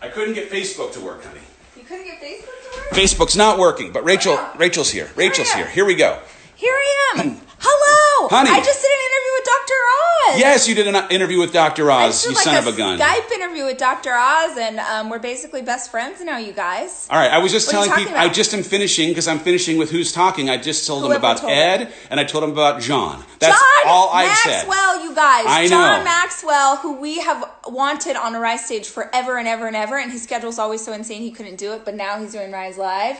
[0.00, 1.40] I couldn't get Facebook to work, honey.
[1.76, 2.90] You couldn't get Facebook to work?
[2.90, 5.10] Facebook's not working, but Rachel, Rachel's here.
[5.14, 5.68] Rachel's here.
[5.68, 6.20] Here we go.
[6.56, 7.40] Here I am.
[7.66, 8.50] Hello, Honey.
[8.50, 9.74] I just did an interview with Dr.
[9.74, 10.38] Oz.
[10.38, 11.90] Yes, you did an interview with Dr.
[11.90, 12.98] I Oz, you like son a of a gun.
[12.98, 14.12] Skype interview with Dr.
[14.12, 17.08] Oz, and um, we're basically best friends now, you guys.
[17.10, 19.78] All right, I was just What telling people, I just am finishing because I'm finishing
[19.78, 20.50] with who's talking.
[20.50, 23.24] I just told them about told Ed and I told them about John.
[23.38, 24.66] That's John all I've said.
[24.68, 25.44] Maxwell, you guys.
[25.48, 26.04] I John know.
[26.04, 30.12] Maxwell, who we have wanted on a Rise stage forever and ever and ever, and
[30.12, 33.18] his schedule's always so insane he couldn't do it, but now he's doing Rise Live.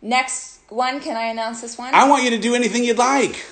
[0.00, 1.94] Next one, can I announce this one?
[1.94, 3.44] I want you to do anything you'd like.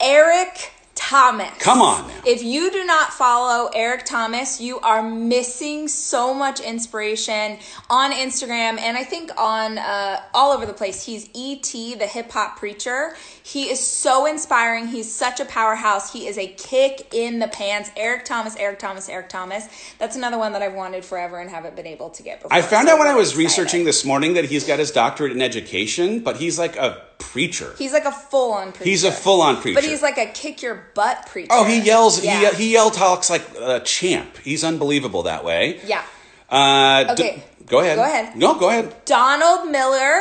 [0.00, 1.50] Eric Thomas.
[1.60, 2.14] Come on now.
[2.26, 7.58] If you do not follow Eric Thomas, you are missing so much inspiration
[7.88, 11.04] on Instagram and I think on uh, all over the place.
[11.04, 13.14] He's ET, the hip hop preacher.
[13.42, 14.88] He is so inspiring.
[14.88, 16.12] He's such a powerhouse.
[16.12, 17.90] He is a kick in the pants.
[17.96, 19.68] Eric Thomas, Eric Thomas, Eric Thomas.
[19.98, 22.52] That's another one that I've wanted forever and haven't been able to get before.
[22.52, 23.44] I found So out when I was excited.
[23.44, 27.74] researching this morning that he's got his doctorate in education, but he's like a preacher.
[27.78, 28.84] He's like a full on preacher.
[28.90, 29.74] He's a full-on preacher.
[29.80, 31.48] But he's like a kick your butt preacher.
[31.50, 32.24] Oh, he yells.
[32.24, 32.50] Yeah.
[32.52, 34.36] He he yell talks like a champ.
[34.38, 35.80] He's unbelievable that way.
[35.84, 36.02] yeah.
[36.50, 37.42] Uh, d- Okay.
[37.66, 37.96] go ahead.
[37.96, 38.36] Go ahead.
[38.36, 38.94] No, go ahead.
[39.04, 40.20] Donald Miller.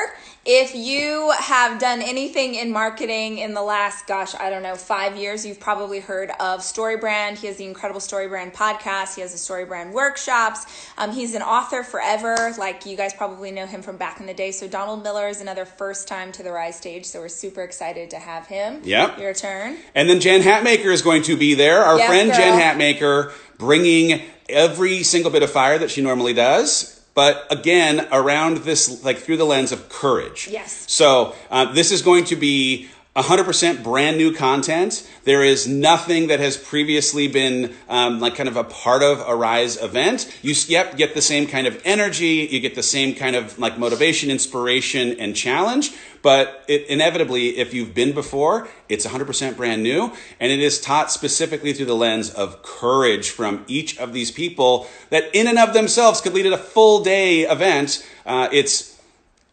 [0.50, 5.18] If you have done anything in marketing in the last, gosh, I don't know, five
[5.18, 7.38] years, you've probably heard of StoryBrand.
[7.40, 9.16] He has the incredible StoryBrand podcast.
[9.16, 10.66] He has the StoryBrand workshops.
[10.98, 12.54] Um, he's an author forever.
[12.58, 14.52] Like you guys probably know him from back in the day.
[14.54, 17.04] So Donald Miller is another first time to the Rise stage.
[17.04, 18.80] So we're super excited to have him.
[18.86, 19.20] Yep.
[19.20, 19.76] Your turn.
[19.96, 21.84] And then Jen Hatmaker is going to be there.
[21.84, 22.38] Our Yes, friend girl.
[22.40, 26.97] Jen Hatmaker bringing every single bit of fire that she normally does.
[27.18, 30.50] But again, around this, like through the lens of courage.
[30.52, 30.86] Yes.
[30.88, 35.10] So uh, this is going to be 100% brand new content.
[35.24, 39.36] There is nothing that has previously been um, like kind of a part of a
[39.36, 40.32] Rise event.
[40.44, 43.80] You yep, get the same kind of energy, you get the same kind of like
[43.80, 45.94] motivation, inspiration, and challenge.
[46.22, 50.14] But it, inevitably, if you've been before, it's 100% brand new.
[50.40, 54.88] And it is taught specifically through the lens of courage from each of these people
[55.10, 58.08] that, in and of themselves, could lead to a full day event.
[58.28, 59.02] Uh, it's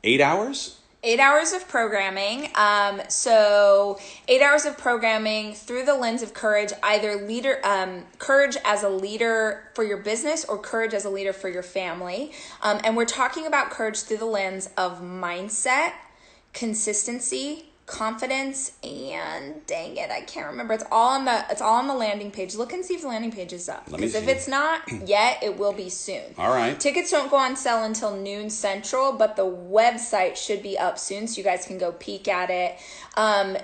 [0.03, 0.81] eight hours.
[1.05, 2.49] Eight hours of programming.
[2.55, 8.57] Um, so eight hours of programming through the lens of courage, either leader, um, courage
[8.65, 12.33] as a leader for your business or courage as a leader for your family.
[12.63, 15.93] Um, and we're talking about courage through the lens of mindset,
[16.55, 20.75] consistency, confidence, and dang it, I can't remember.
[20.75, 22.55] It's all on the it's all on the landing page.
[22.55, 23.87] Look and see if the landing page is up.
[23.91, 26.23] me Because if it's not yet, it will be soon.
[26.39, 26.79] All right.
[26.79, 31.27] Tickets don't go on sale until noon central, but the website should be up soon,
[31.27, 32.79] so you guys can go peek at it.
[33.17, 33.57] Um,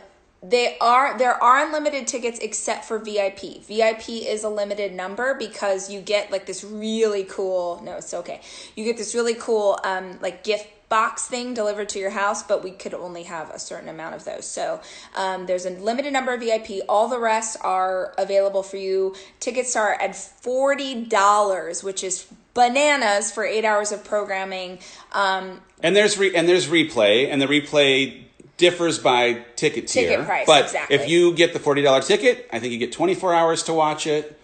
[0.43, 3.63] they are there are unlimited tickets except for VIP.
[3.63, 7.81] VIP is a limited number because you get like this really cool.
[7.85, 8.41] No, it's okay.
[8.75, 12.63] You get this really cool um, like gift box thing delivered to your house, but
[12.63, 14.45] we could only have a certain amount of those.
[14.45, 14.81] So
[15.17, 16.83] um, there's a limited number of VIP.
[16.89, 19.15] All the rest are available for you.
[19.39, 24.81] Tickets start at forty dollars, which is bananas for eight hours of programming.
[25.13, 28.25] Um, And there's re- and there's replay, and the replay
[28.57, 30.09] differs by ticket tier.
[30.11, 30.97] Ticket price, but exactly.
[30.97, 33.73] if you get the forty dollar ticket, I think you get twenty four hours to
[33.73, 34.40] watch it.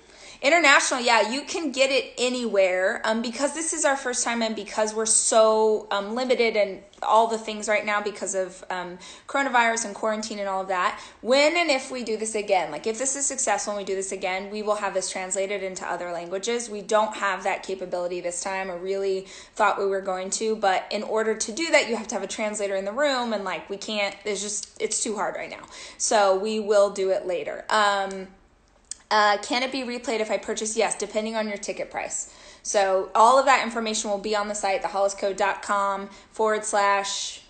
[0.47, 3.01] International, yeah, you can get it anywhere.
[3.05, 7.27] Um, because this is our first time and because we're so um, limited and all
[7.27, 11.01] the things right now because of um, coronavirus and quarantine and all of that.
[11.21, 13.97] When and if we do this again, like if this is successful and we do
[13.97, 16.71] this again, we will have this translated into other languages.
[16.71, 18.71] We don't have that capability this time.
[18.71, 22.07] I really thought we were going to, but in order to do that, you have
[22.07, 24.15] to have a translator in the room, and like we can't.
[24.25, 25.67] It's just it's too hard right now.
[25.99, 27.65] So we will do it later.
[27.69, 28.29] Um,
[29.11, 30.77] uh, can it be replayed if I purchase?
[30.77, 32.33] Yes, depending on your ticket price.
[32.63, 37.41] So all of that information will be on the site, theholliscode.com forward slash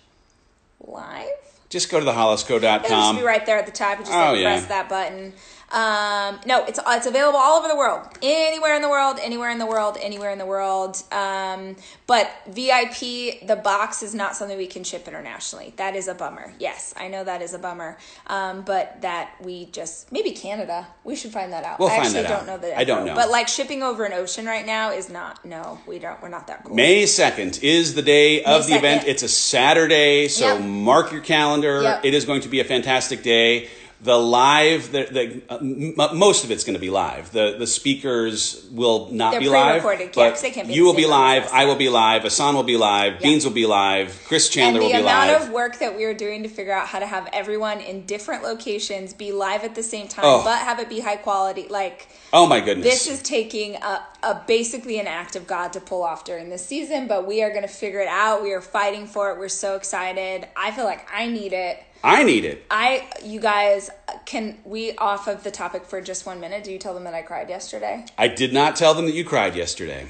[0.79, 1.27] live.
[1.69, 3.15] Just go to It'll just thehollisco.com.
[3.17, 3.97] be right there at the top.
[3.99, 4.53] You just Oh, like yeah.
[4.55, 5.33] press that button.
[5.69, 9.57] Um, no, it's it's available all over the world, anywhere in the world, anywhere in
[9.57, 11.03] the world, anywhere in the world.
[11.11, 11.75] Um,
[12.07, 15.73] but VIP, the box is not something we can ship internationally.
[15.75, 16.53] That is a bummer.
[16.57, 17.97] Yes, I know that is a bummer.
[18.27, 20.87] Um, but that we just maybe Canada.
[21.03, 21.79] We should find that out.
[21.79, 22.47] We'll I actually that don't out.
[22.47, 23.15] know the I don't know.
[23.15, 25.43] But like shipping over an ocean right now is not.
[25.43, 26.21] No, we don't.
[26.21, 26.75] We're not that cool.
[26.75, 29.07] May 2nd is the day of May the event.
[29.07, 30.61] It's a Saturday, so Yep.
[30.63, 31.81] mark your calendar.
[31.81, 32.05] Yep.
[32.05, 33.69] It is going to be a fantastic day.
[33.99, 37.31] The live, the, the uh, m- most of it's going to be live.
[37.31, 40.93] The the speakers will not They're be live, pre-recorded, yeah, they can't be you will
[40.93, 41.49] be live.
[41.51, 42.23] I will be live.
[42.23, 43.19] Asan will be live.
[43.19, 44.21] Beans will be live.
[44.27, 45.41] Chris Chandler and the will be amount live.
[45.47, 48.43] of work that we are doing to figure out how to have everyone in different
[48.43, 50.43] locations be live at the same time, Oh.
[50.43, 52.85] but have it be high quality, like oh my goodness!
[52.85, 56.63] this is taking a, a basically an act of God to pull off during this
[56.63, 58.43] season, but we are going to figure it out.
[58.43, 59.39] We are fighting for it.
[59.39, 60.47] We're so excited.
[60.55, 61.79] I feel like I need it.
[62.03, 62.65] I need it.
[62.69, 63.89] I, you guys,
[64.25, 66.63] can we off of the topic for just one minute?
[66.63, 68.05] Do you tell them that I cried yesterday?
[68.17, 70.07] I did not tell them that you cried yesterday.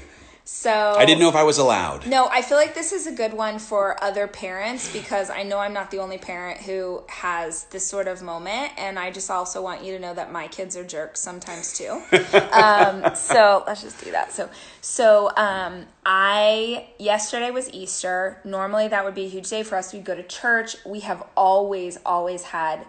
[0.50, 2.06] So I didn't know if I was allowed.
[2.06, 5.58] No, I feel like this is a good one for other parents because I know
[5.58, 9.62] I'm not the only parent who has this sort of moment, and I just also
[9.62, 12.00] want you to know that my kids are jerks sometimes too.
[12.52, 14.32] um, so let's just do that.
[14.32, 14.48] So,
[14.80, 18.40] so um, I yesterday was Easter.
[18.42, 19.92] Normally that would be a huge day for us.
[19.92, 20.76] We go to church.
[20.86, 22.86] We have always, always had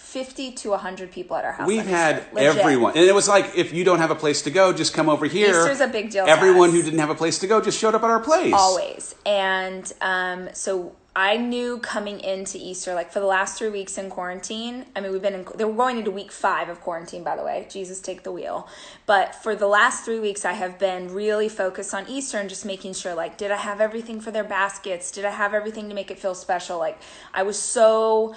[0.00, 1.68] 50 to 100 people at our house.
[1.68, 2.56] We've had Legit.
[2.56, 5.08] everyone, and it was like if you don't have a place to go, just come
[5.08, 5.50] over here.
[5.50, 8.02] Easter's a big deal Everyone who didn't have a place to go just showed up
[8.02, 8.52] at our place.
[8.52, 13.98] always and um, so i knew coming into easter like for the last three weeks
[13.98, 17.24] in quarantine i mean we've been in they were going into week five of quarantine
[17.24, 18.68] by the way jesus take the wheel
[19.06, 22.64] but for the last three weeks i have been really focused on easter and just
[22.64, 25.94] making sure like did i have everything for their baskets did i have everything to
[25.96, 26.96] make it feel special like
[27.34, 28.32] i was so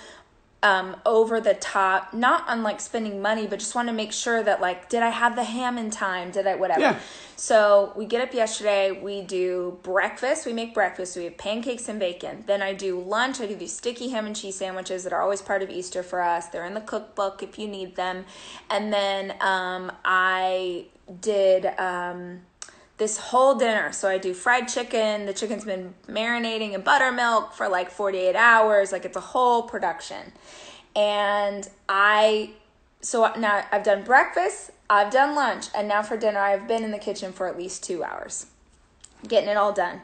[0.63, 4.41] um, over the top, not on like spending money, but just want to make sure
[4.41, 6.31] that like, did I have the ham in time?
[6.31, 6.79] Did I whatever?
[6.79, 6.99] Yeah.
[7.35, 8.91] So we get up yesterday.
[8.91, 10.45] We do breakfast.
[10.45, 11.17] We make breakfast.
[11.17, 12.45] We have pancakes and bacon.
[12.47, 13.41] Then I do lunch.
[13.41, 16.21] I do these sticky ham and cheese sandwiches that are always part of Easter for
[16.21, 16.47] us.
[16.47, 18.23] They're in the cookbook if you need them.
[18.69, 20.85] And then um, I
[21.19, 21.65] did.
[21.77, 22.41] Um,
[22.97, 23.91] this whole dinner.
[23.91, 25.25] So I do fried chicken.
[25.25, 28.91] The chicken's been marinating in buttermilk for like 48 hours.
[28.91, 30.31] Like it's a whole production.
[30.95, 32.51] And I,
[33.01, 36.91] so now I've done breakfast, I've done lunch, and now for dinner, I've been in
[36.91, 38.45] the kitchen for at least two hours
[39.27, 40.01] getting it all done.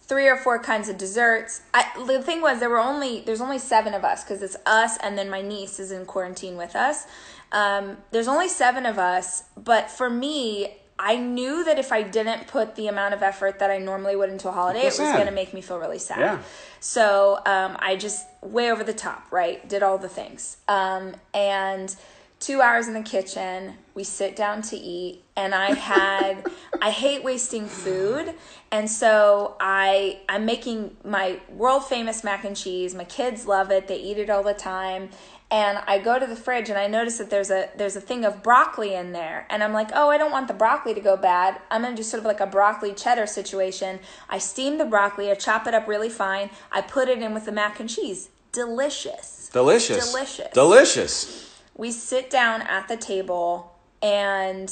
[0.00, 1.62] Three or four kinds of desserts.
[1.72, 4.98] I, the thing was, there were only there's only seven of us because it's us
[5.02, 7.06] and then my niece is in quarantine with us.
[7.52, 12.46] Um, there's only seven of us, but for me, I knew that if I didn't
[12.46, 15.24] put the amount of effort that I normally would into a holiday, it was going
[15.24, 16.20] to make me feel really sad.
[16.20, 16.38] Yeah.
[16.78, 19.66] So um, I just way over the top, right?
[19.66, 20.58] Did all the things.
[20.68, 21.96] Um, and
[22.40, 26.46] two hours in the kitchen, we sit down to eat, and I had
[26.82, 28.34] I hate wasting food,
[28.72, 32.94] and so I I'm making my world famous mac and cheese.
[32.94, 35.10] My kids love it; they eat it all the time.
[35.52, 38.24] And I go to the fridge and I notice that there's a there's a thing
[38.24, 41.16] of broccoli in there, and I'm like, oh, I don't want the broccoli to go
[41.16, 41.60] bad.
[41.70, 43.98] I'm gonna do sort of like a broccoli cheddar situation.
[44.28, 47.44] I steam the broccoli, I chop it up really fine, I put it in with
[47.44, 48.30] the mac and cheese.
[48.52, 49.50] Delicious.
[49.52, 50.12] Delicious.
[50.12, 50.52] Delicious.
[50.52, 51.49] Delicious.
[51.80, 54.70] We sit down at the table and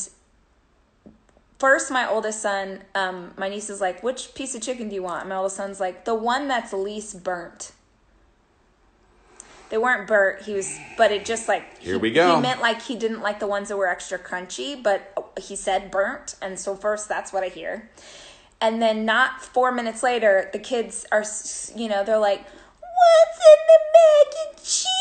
[1.59, 5.03] first my oldest son, um, my niece is like, which piece of chicken do you
[5.03, 5.27] want?
[5.27, 7.73] My oldest son's like, the one that's least burnt.
[9.71, 10.43] They weren't burnt.
[10.43, 12.37] He was, but it just like Here he, we go.
[12.37, 15.91] He meant like he didn't like the ones that were extra crunchy, but he said
[15.91, 17.89] burnt, and so first that's what I hear.
[18.61, 21.25] And then not four minutes later, the kids are,
[21.75, 22.45] you know, they're like,
[22.81, 24.98] "What's in the mac and cheese?"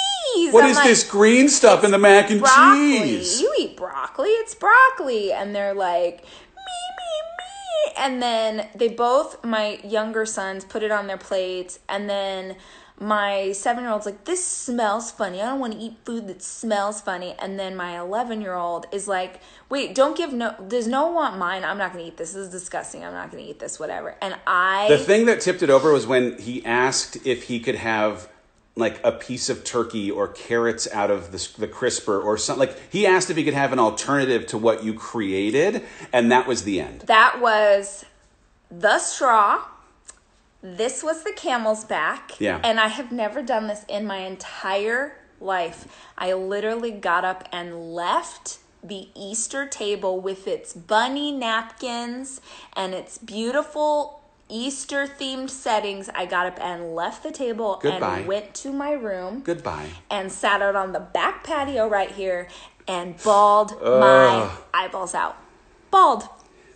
[0.51, 2.99] What I'm is like, this green stuff in the mac and broccoli.
[2.99, 3.41] cheese?
[3.41, 5.31] You eat broccoli, it's broccoli.
[5.31, 7.93] And they're like, me, me, me.
[7.97, 11.79] And then they both, my younger sons, put it on their plates.
[11.89, 12.57] And then
[12.99, 15.41] my seven year old's like, this smells funny.
[15.41, 17.35] I don't want to eat food that smells funny.
[17.39, 21.15] And then my 11 year old is like, wait, don't give no, does no one
[21.15, 21.63] want mine?
[21.63, 22.33] I'm not going to eat this.
[22.33, 23.03] This is disgusting.
[23.03, 24.15] I'm not going to eat this, whatever.
[24.21, 24.87] And I.
[24.89, 28.29] The thing that tipped it over was when he asked if he could have
[28.77, 32.67] like a piece of turkey or carrots out of the, the crisper or something.
[32.67, 36.47] Like he asked if he could have an alternative to what you created, and that
[36.47, 37.01] was the end.
[37.01, 38.05] That was
[38.69, 39.65] the straw.
[40.61, 42.39] This was the camel's back.
[42.39, 42.59] Yeah.
[42.63, 45.87] And I have never done this in my entire life.
[46.17, 52.41] I literally got up and left the Easter table with its bunny napkins
[52.73, 56.09] and its beautiful Easter themed settings.
[56.15, 58.19] I got up and left the table Goodbye.
[58.19, 59.89] and went to my room Goodbye.
[60.09, 62.47] and sat out on the back patio right here
[62.87, 65.35] and bawled my eyeballs out.
[65.91, 66.23] Bald.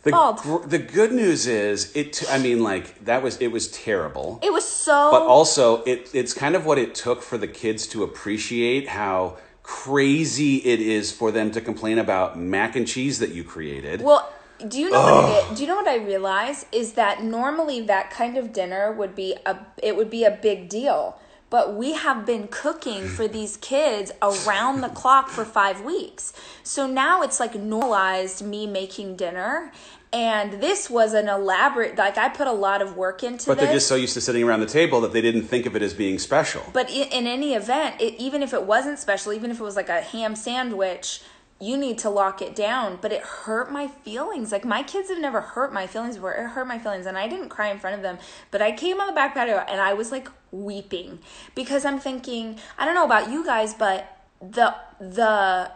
[0.03, 0.37] The, Bald.
[0.37, 2.13] gr- the good news is it.
[2.13, 4.39] T- I mean, like that was it was terrible.
[4.41, 5.11] It was so.
[5.11, 9.37] but also it it's kind of what it took for the kids to appreciate how
[9.61, 14.01] crazy it is for them to complain about mac and cheese that you created.
[14.01, 14.27] well,
[14.67, 15.55] do you know what it?
[15.55, 19.35] Do you know what I realize is that normally that kind of dinner would be
[19.45, 21.17] a it would be a big deal.
[21.49, 26.31] But we have been cooking for these kids around the clock for five weeks.
[26.63, 29.71] So now it's like normalized me making dinner.
[30.13, 33.55] And this was an elaborate, like I put a lot of work into it.
[33.55, 35.73] but they're just so used to sitting around the table that they didn't think of
[35.75, 36.63] it as being special.
[36.73, 39.77] But in, in any event, it, even if it wasn't special, even if it was
[39.77, 41.21] like a ham sandwich,
[41.61, 42.97] you need to lock it down.
[42.99, 44.51] But it hurt my feelings.
[44.51, 46.33] Like my kids have never hurt my feelings before.
[46.33, 48.17] It hurt my feelings, and I didn't cry in front of them.
[48.49, 51.19] But I came on the back patio and I was like weeping
[51.55, 55.71] because I'm thinking, I don't know about you guys, but the the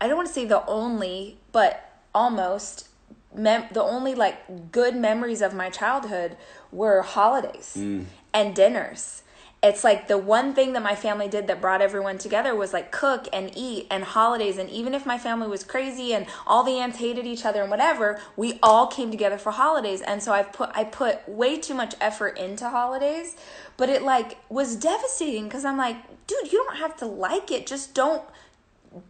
[0.00, 2.88] I don't want to say the only, but almost
[3.34, 6.36] mem- the only like good memories of my childhood
[6.70, 8.04] were holidays mm.
[8.32, 9.22] and dinners.
[9.60, 12.92] It's like the one thing that my family did that brought everyone together was like
[12.92, 14.56] cook and eat and holidays.
[14.56, 17.70] And even if my family was crazy and all the aunts hated each other and
[17.70, 20.00] whatever we all came together for holidays.
[20.00, 23.34] And so i put i put way too much effort into holidays.
[23.76, 25.96] But it like was devastating because i'm like
[26.28, 27.66] dude you don't have to like it.
[27.66, 28.22] Just don't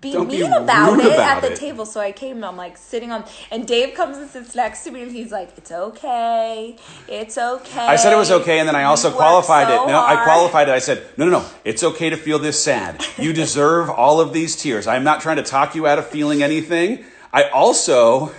[0.01, 1.57] be Don't be mean about rude it about at the it.
[1.59, 1.87] table.
[1.87, 5.03] So I came, I'm like sitting on, and Dave comes and sits next to me,
[5.03, 6.77] and he's like, "It's okay,
[7.09, 9.87] it's okay." I said it was okay, and then I also You qualified so it.
[9.89, 10.73] No, I qualified it.
[10.73, 11.47] I said, no, no, no.
[11.65, 13.05] It's okay to feel this sad.
[13.19, 14.87] You deserve all of these tears.
[14.87, 17.05] I'm not trying to talk you out of feeling anything.
[17.33, 18.33] I also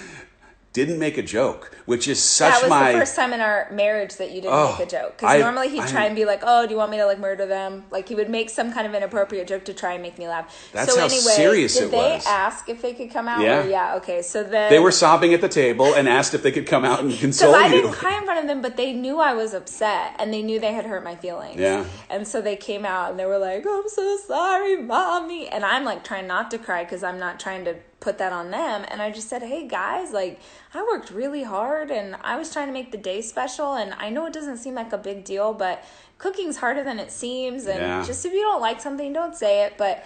[0.72, 2.92] didn't make a joke, which is such That was my.
[2.92, 5.18] the first time in our marriage that you didn't Oh, make a joke.
[5.18, 7.46] Because normally he'd try and be like, "Oh, do you want me to like murder
[7.46, 10.28] them?" Like he would make some kind of inappropriate joke to try and make me
[10.28, 10.70] laugh.
[10.72, 12.26] That's so how anyway, serious did it they was.
[12.26, 13.40] ask if they could come out?
[13.40, 13.64] Yeah.
[13.64, 13.94] Or, yeah.
[13.96, 14.22] Okay.
[14.22, 17.00] So then They were sobbing at the table and asked if they could come out
[17.00, 17.72] and console I you.
[17.82, 20.60] didn't cry in front of them, but they knew I was upset and they knew
[20.60, 21.58] they had hurt my feelings.
[21.60, 21.84] Yeah.
[22.10, 25.48] And so they came out and they were like, I'm so sorry, mommy.
[25.48, 28.50] And I'm like trying not to cry because I'm not trying to put that on
[28.50, 28.84] them.
[28.88, 30.40] And I just said, hey guys, like,
[30.74, 33.74] I worked really hard and I was trying to make the day special.
[33.74, 35.84] And I know it doesn't seem like a big deal, but
[36.18, 37.66] cooking's harder than it seems.
[37.66, 38.04] And Yeah.
[38.04, 39.74] just if you don't like something, don't say it.
[39.76, 40.04] But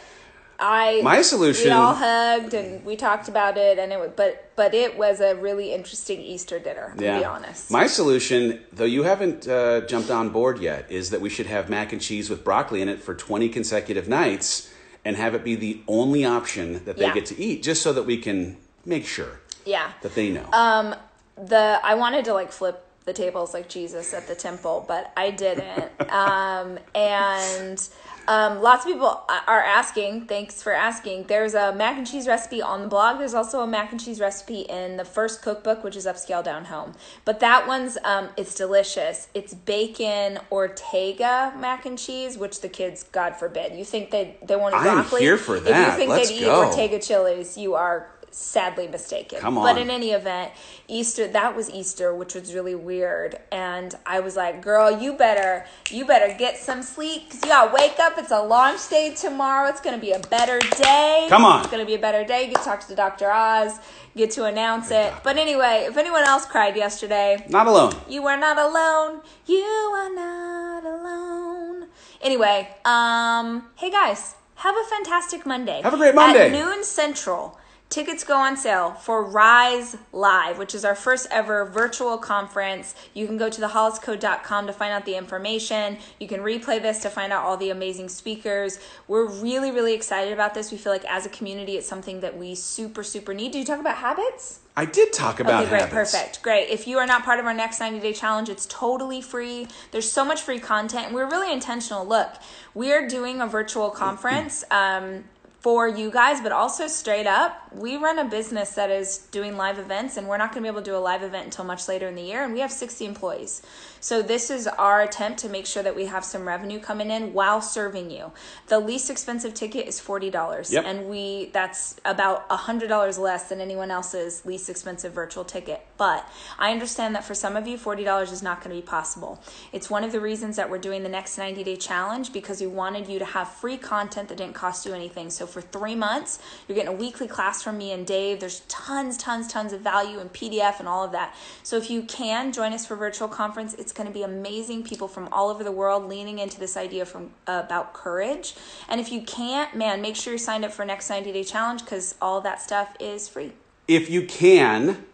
[0.58, 4.50] I My solution- we all hugged and we talked about it and it was but
[4.56, 7.70] but it was a really interesting Easter dinner to be honest.
[7.70, 11.68] My solution, though you haven't uh, jumped on board yet, is that we should have
[11.68, 14.70] mac and cheese with broccoli in it for 20 consecutive nights
[15.04, 17.12] and have it be the only option that they Yeah.
[17.12, 18.56] get to eat, just so that we can
[18.86, 19.92] make sure yeah.
[20.02, 20.48] that they know.
[20.52, 20.94] Um
[21.36, 25.30] the I wanted to like flip the tables like Jesus at the temple, but I
[25.30, 25.90] didn't.
[26.10, 27.88] um and
[28.28, 30.26] um, lots of people are asking.
[30.26, 31.24] Thanks for asking.
[31.24, 33.18] There's a mac and cheese recipe on the blog.
[33.18, 36.64] There's also a mac and cheese recipe in the first cookbook, which is Upscale Down
[36.64, 36.94] Home.
[37.24, 39.28] But that one's um, it's delicious.
[39.34, 44.56] It's bacon Ortega mac and cheese, which the kids, God forbid, you think they they
[44.56, 45.20] want am broccoli.
[45.20, 45.92] here for If that.
[45.92, 46.62] you think Let's they'd go.
[46.62, 49.40] eat Ortega chilies, you are sadly mistaken.
[49.40, 50.52] Come But in any event,
[50.88, 53.38] Easter that was Easter, which was really weird.
[53.50, 57.72] And I was like, girl, you better you better get some sleep because you gotta
[57.74, 58.18] wake up.
[58.18, 59.68] It's a launch day tomorrow.
[59.68, 61.26] It's gonna be a better day.
[61.28, 61.60] Come on.
[61.62, 62.46] It's gonna be a better day.
[62.48, 63.30] Get to talk to Dr.
[63.30, 63.78] Oz,
[64.16, 65.12] get to announce it.
[65.24, 67.94] But anyway, if anyone else cried yesterday, Not alone.
[68.08, 69.22] you are not alone.
[69.46, 71.86] You are not alone.
[72.22, 75.80] Anyway, um, hey guys, have a fantastic Monday.
[75.82, 76.46] Have a great Monday.
[76.46, 77.58] At noon central,
[77.88, 82.94] tickets go on sale for Rise Live, which is our first ever virtual conference.
[83.14, 85.98] You can go to thehollisco.com to find out the information.
[86.20, 88.78] You can replay this to find out all the amazing speakers.
[89.08, 90.72] We're really, really excited about this.
[90.72, 93.52] We feel like as a community, it's something that we super, super need.
[93.52, 94.60] Do you talk about habits?
[94.78, 96.12] I did talk about Okay, great, habits.
[96.12, 96.68] perfect, great.
[96.68, 99.68] If you are not part of our next 90 day challenge, it's totally free.
[99.90, 102.04] There's so much free content, and we're really intentional.
[102.04, 102.34] Look,
[102.74, 105.24] we are doing a virtual conference um,
[105.60, 109.78] for you guys, but also straight up, we run a business that is doing live
[109.78, 111.88] events, and we're not going to be able to do a live event until much
[111.88, 113.62] later in the year, and we have 60 employees.
[114.00, 117.32] So this is our attempt to make sure that we have some revenue coming in
[117.32, 118.30] while serving you.
[118.68, 120.84] The least expensive ticket is forty dollars, Yep.
[120.86, 125.84] and we that's about hundred dollars less than anyone else's least expensive virtual ticket.
[125.96, 128.86] But I understand that for some of you, forty dollars is not going to be
[128.86, 129.42] possible.
[129.72, 132.68] It's one of the reasons that we're doing the next ninety day challenge because we
[132.68, 135.30] wanted you to have free content that didn't cost you anything.
[135.30, 138.38] So for three months, you're getting a weekly class from me and Dave.
[138.38, 141.34] There's tons, tons, tons of value in PDF and all of that.
[141.64, 144.84] So if you can join us for virtual conference, it's going to be amazing.
[144.84, 148.54] People from all over the world leaning into this idea from uh, about courage.
[148.88, 151.80] And if you can't, man, make sure you're signed up for next 90 day challenge
[151.80, 153.50] because all that stuff is free.
[153.88, 155.04] If you can,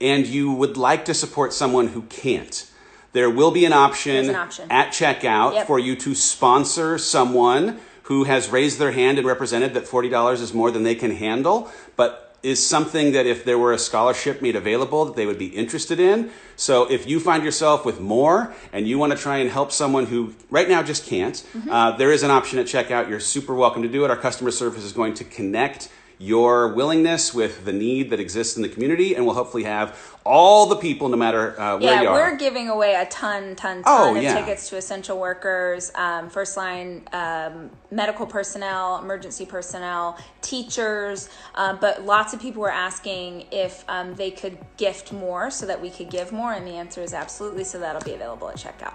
[0.00, 2.70] and you would like to support someone who can't,
[3.12, 4.70] there will be an option, an option.
[4.70, 5.66] at checkout Yep.
[5.66, 7.80] for you to sponsor someone
[8.12, 11.70] who has raised their hand and represented that $40 is more than they can handle,
[11.96, 15.46] but is something that if there were a scholarship made available that they would be
[15.46, 16.28] interested in.
[16.56, 20.06] So if you find yourself with more and you want to try and help someone
[20.06, 21.70] who right now just can't, Mm-hmm.
[21.70, 23.08] uh, there is an option at checkout.
[23.08, 24.10] You're super welcome to do it.
[24.10, 25.88] Our customer service is going to connect
[26.22, 30.66] your willingness with the need that exists in the community, and we'll hopefully have all
[30.66, 32.18] the people, no matter uh, where Yeah, you are.
[32.18, 34.38] Yeah, we're giving away a ton, ton, ton Oh, of yeah.
[34.38, 41.28] tickets to essential workers, um, first line um, medical personnel, emergency personnel, teachers.
[41.56, 45.82] Um, but lots of people were asking if um, they could gift more so that
[45.82, 47.64] we could give more, and the answer is absolutely.
[47.64, 48.94] So that'll be available at checkout.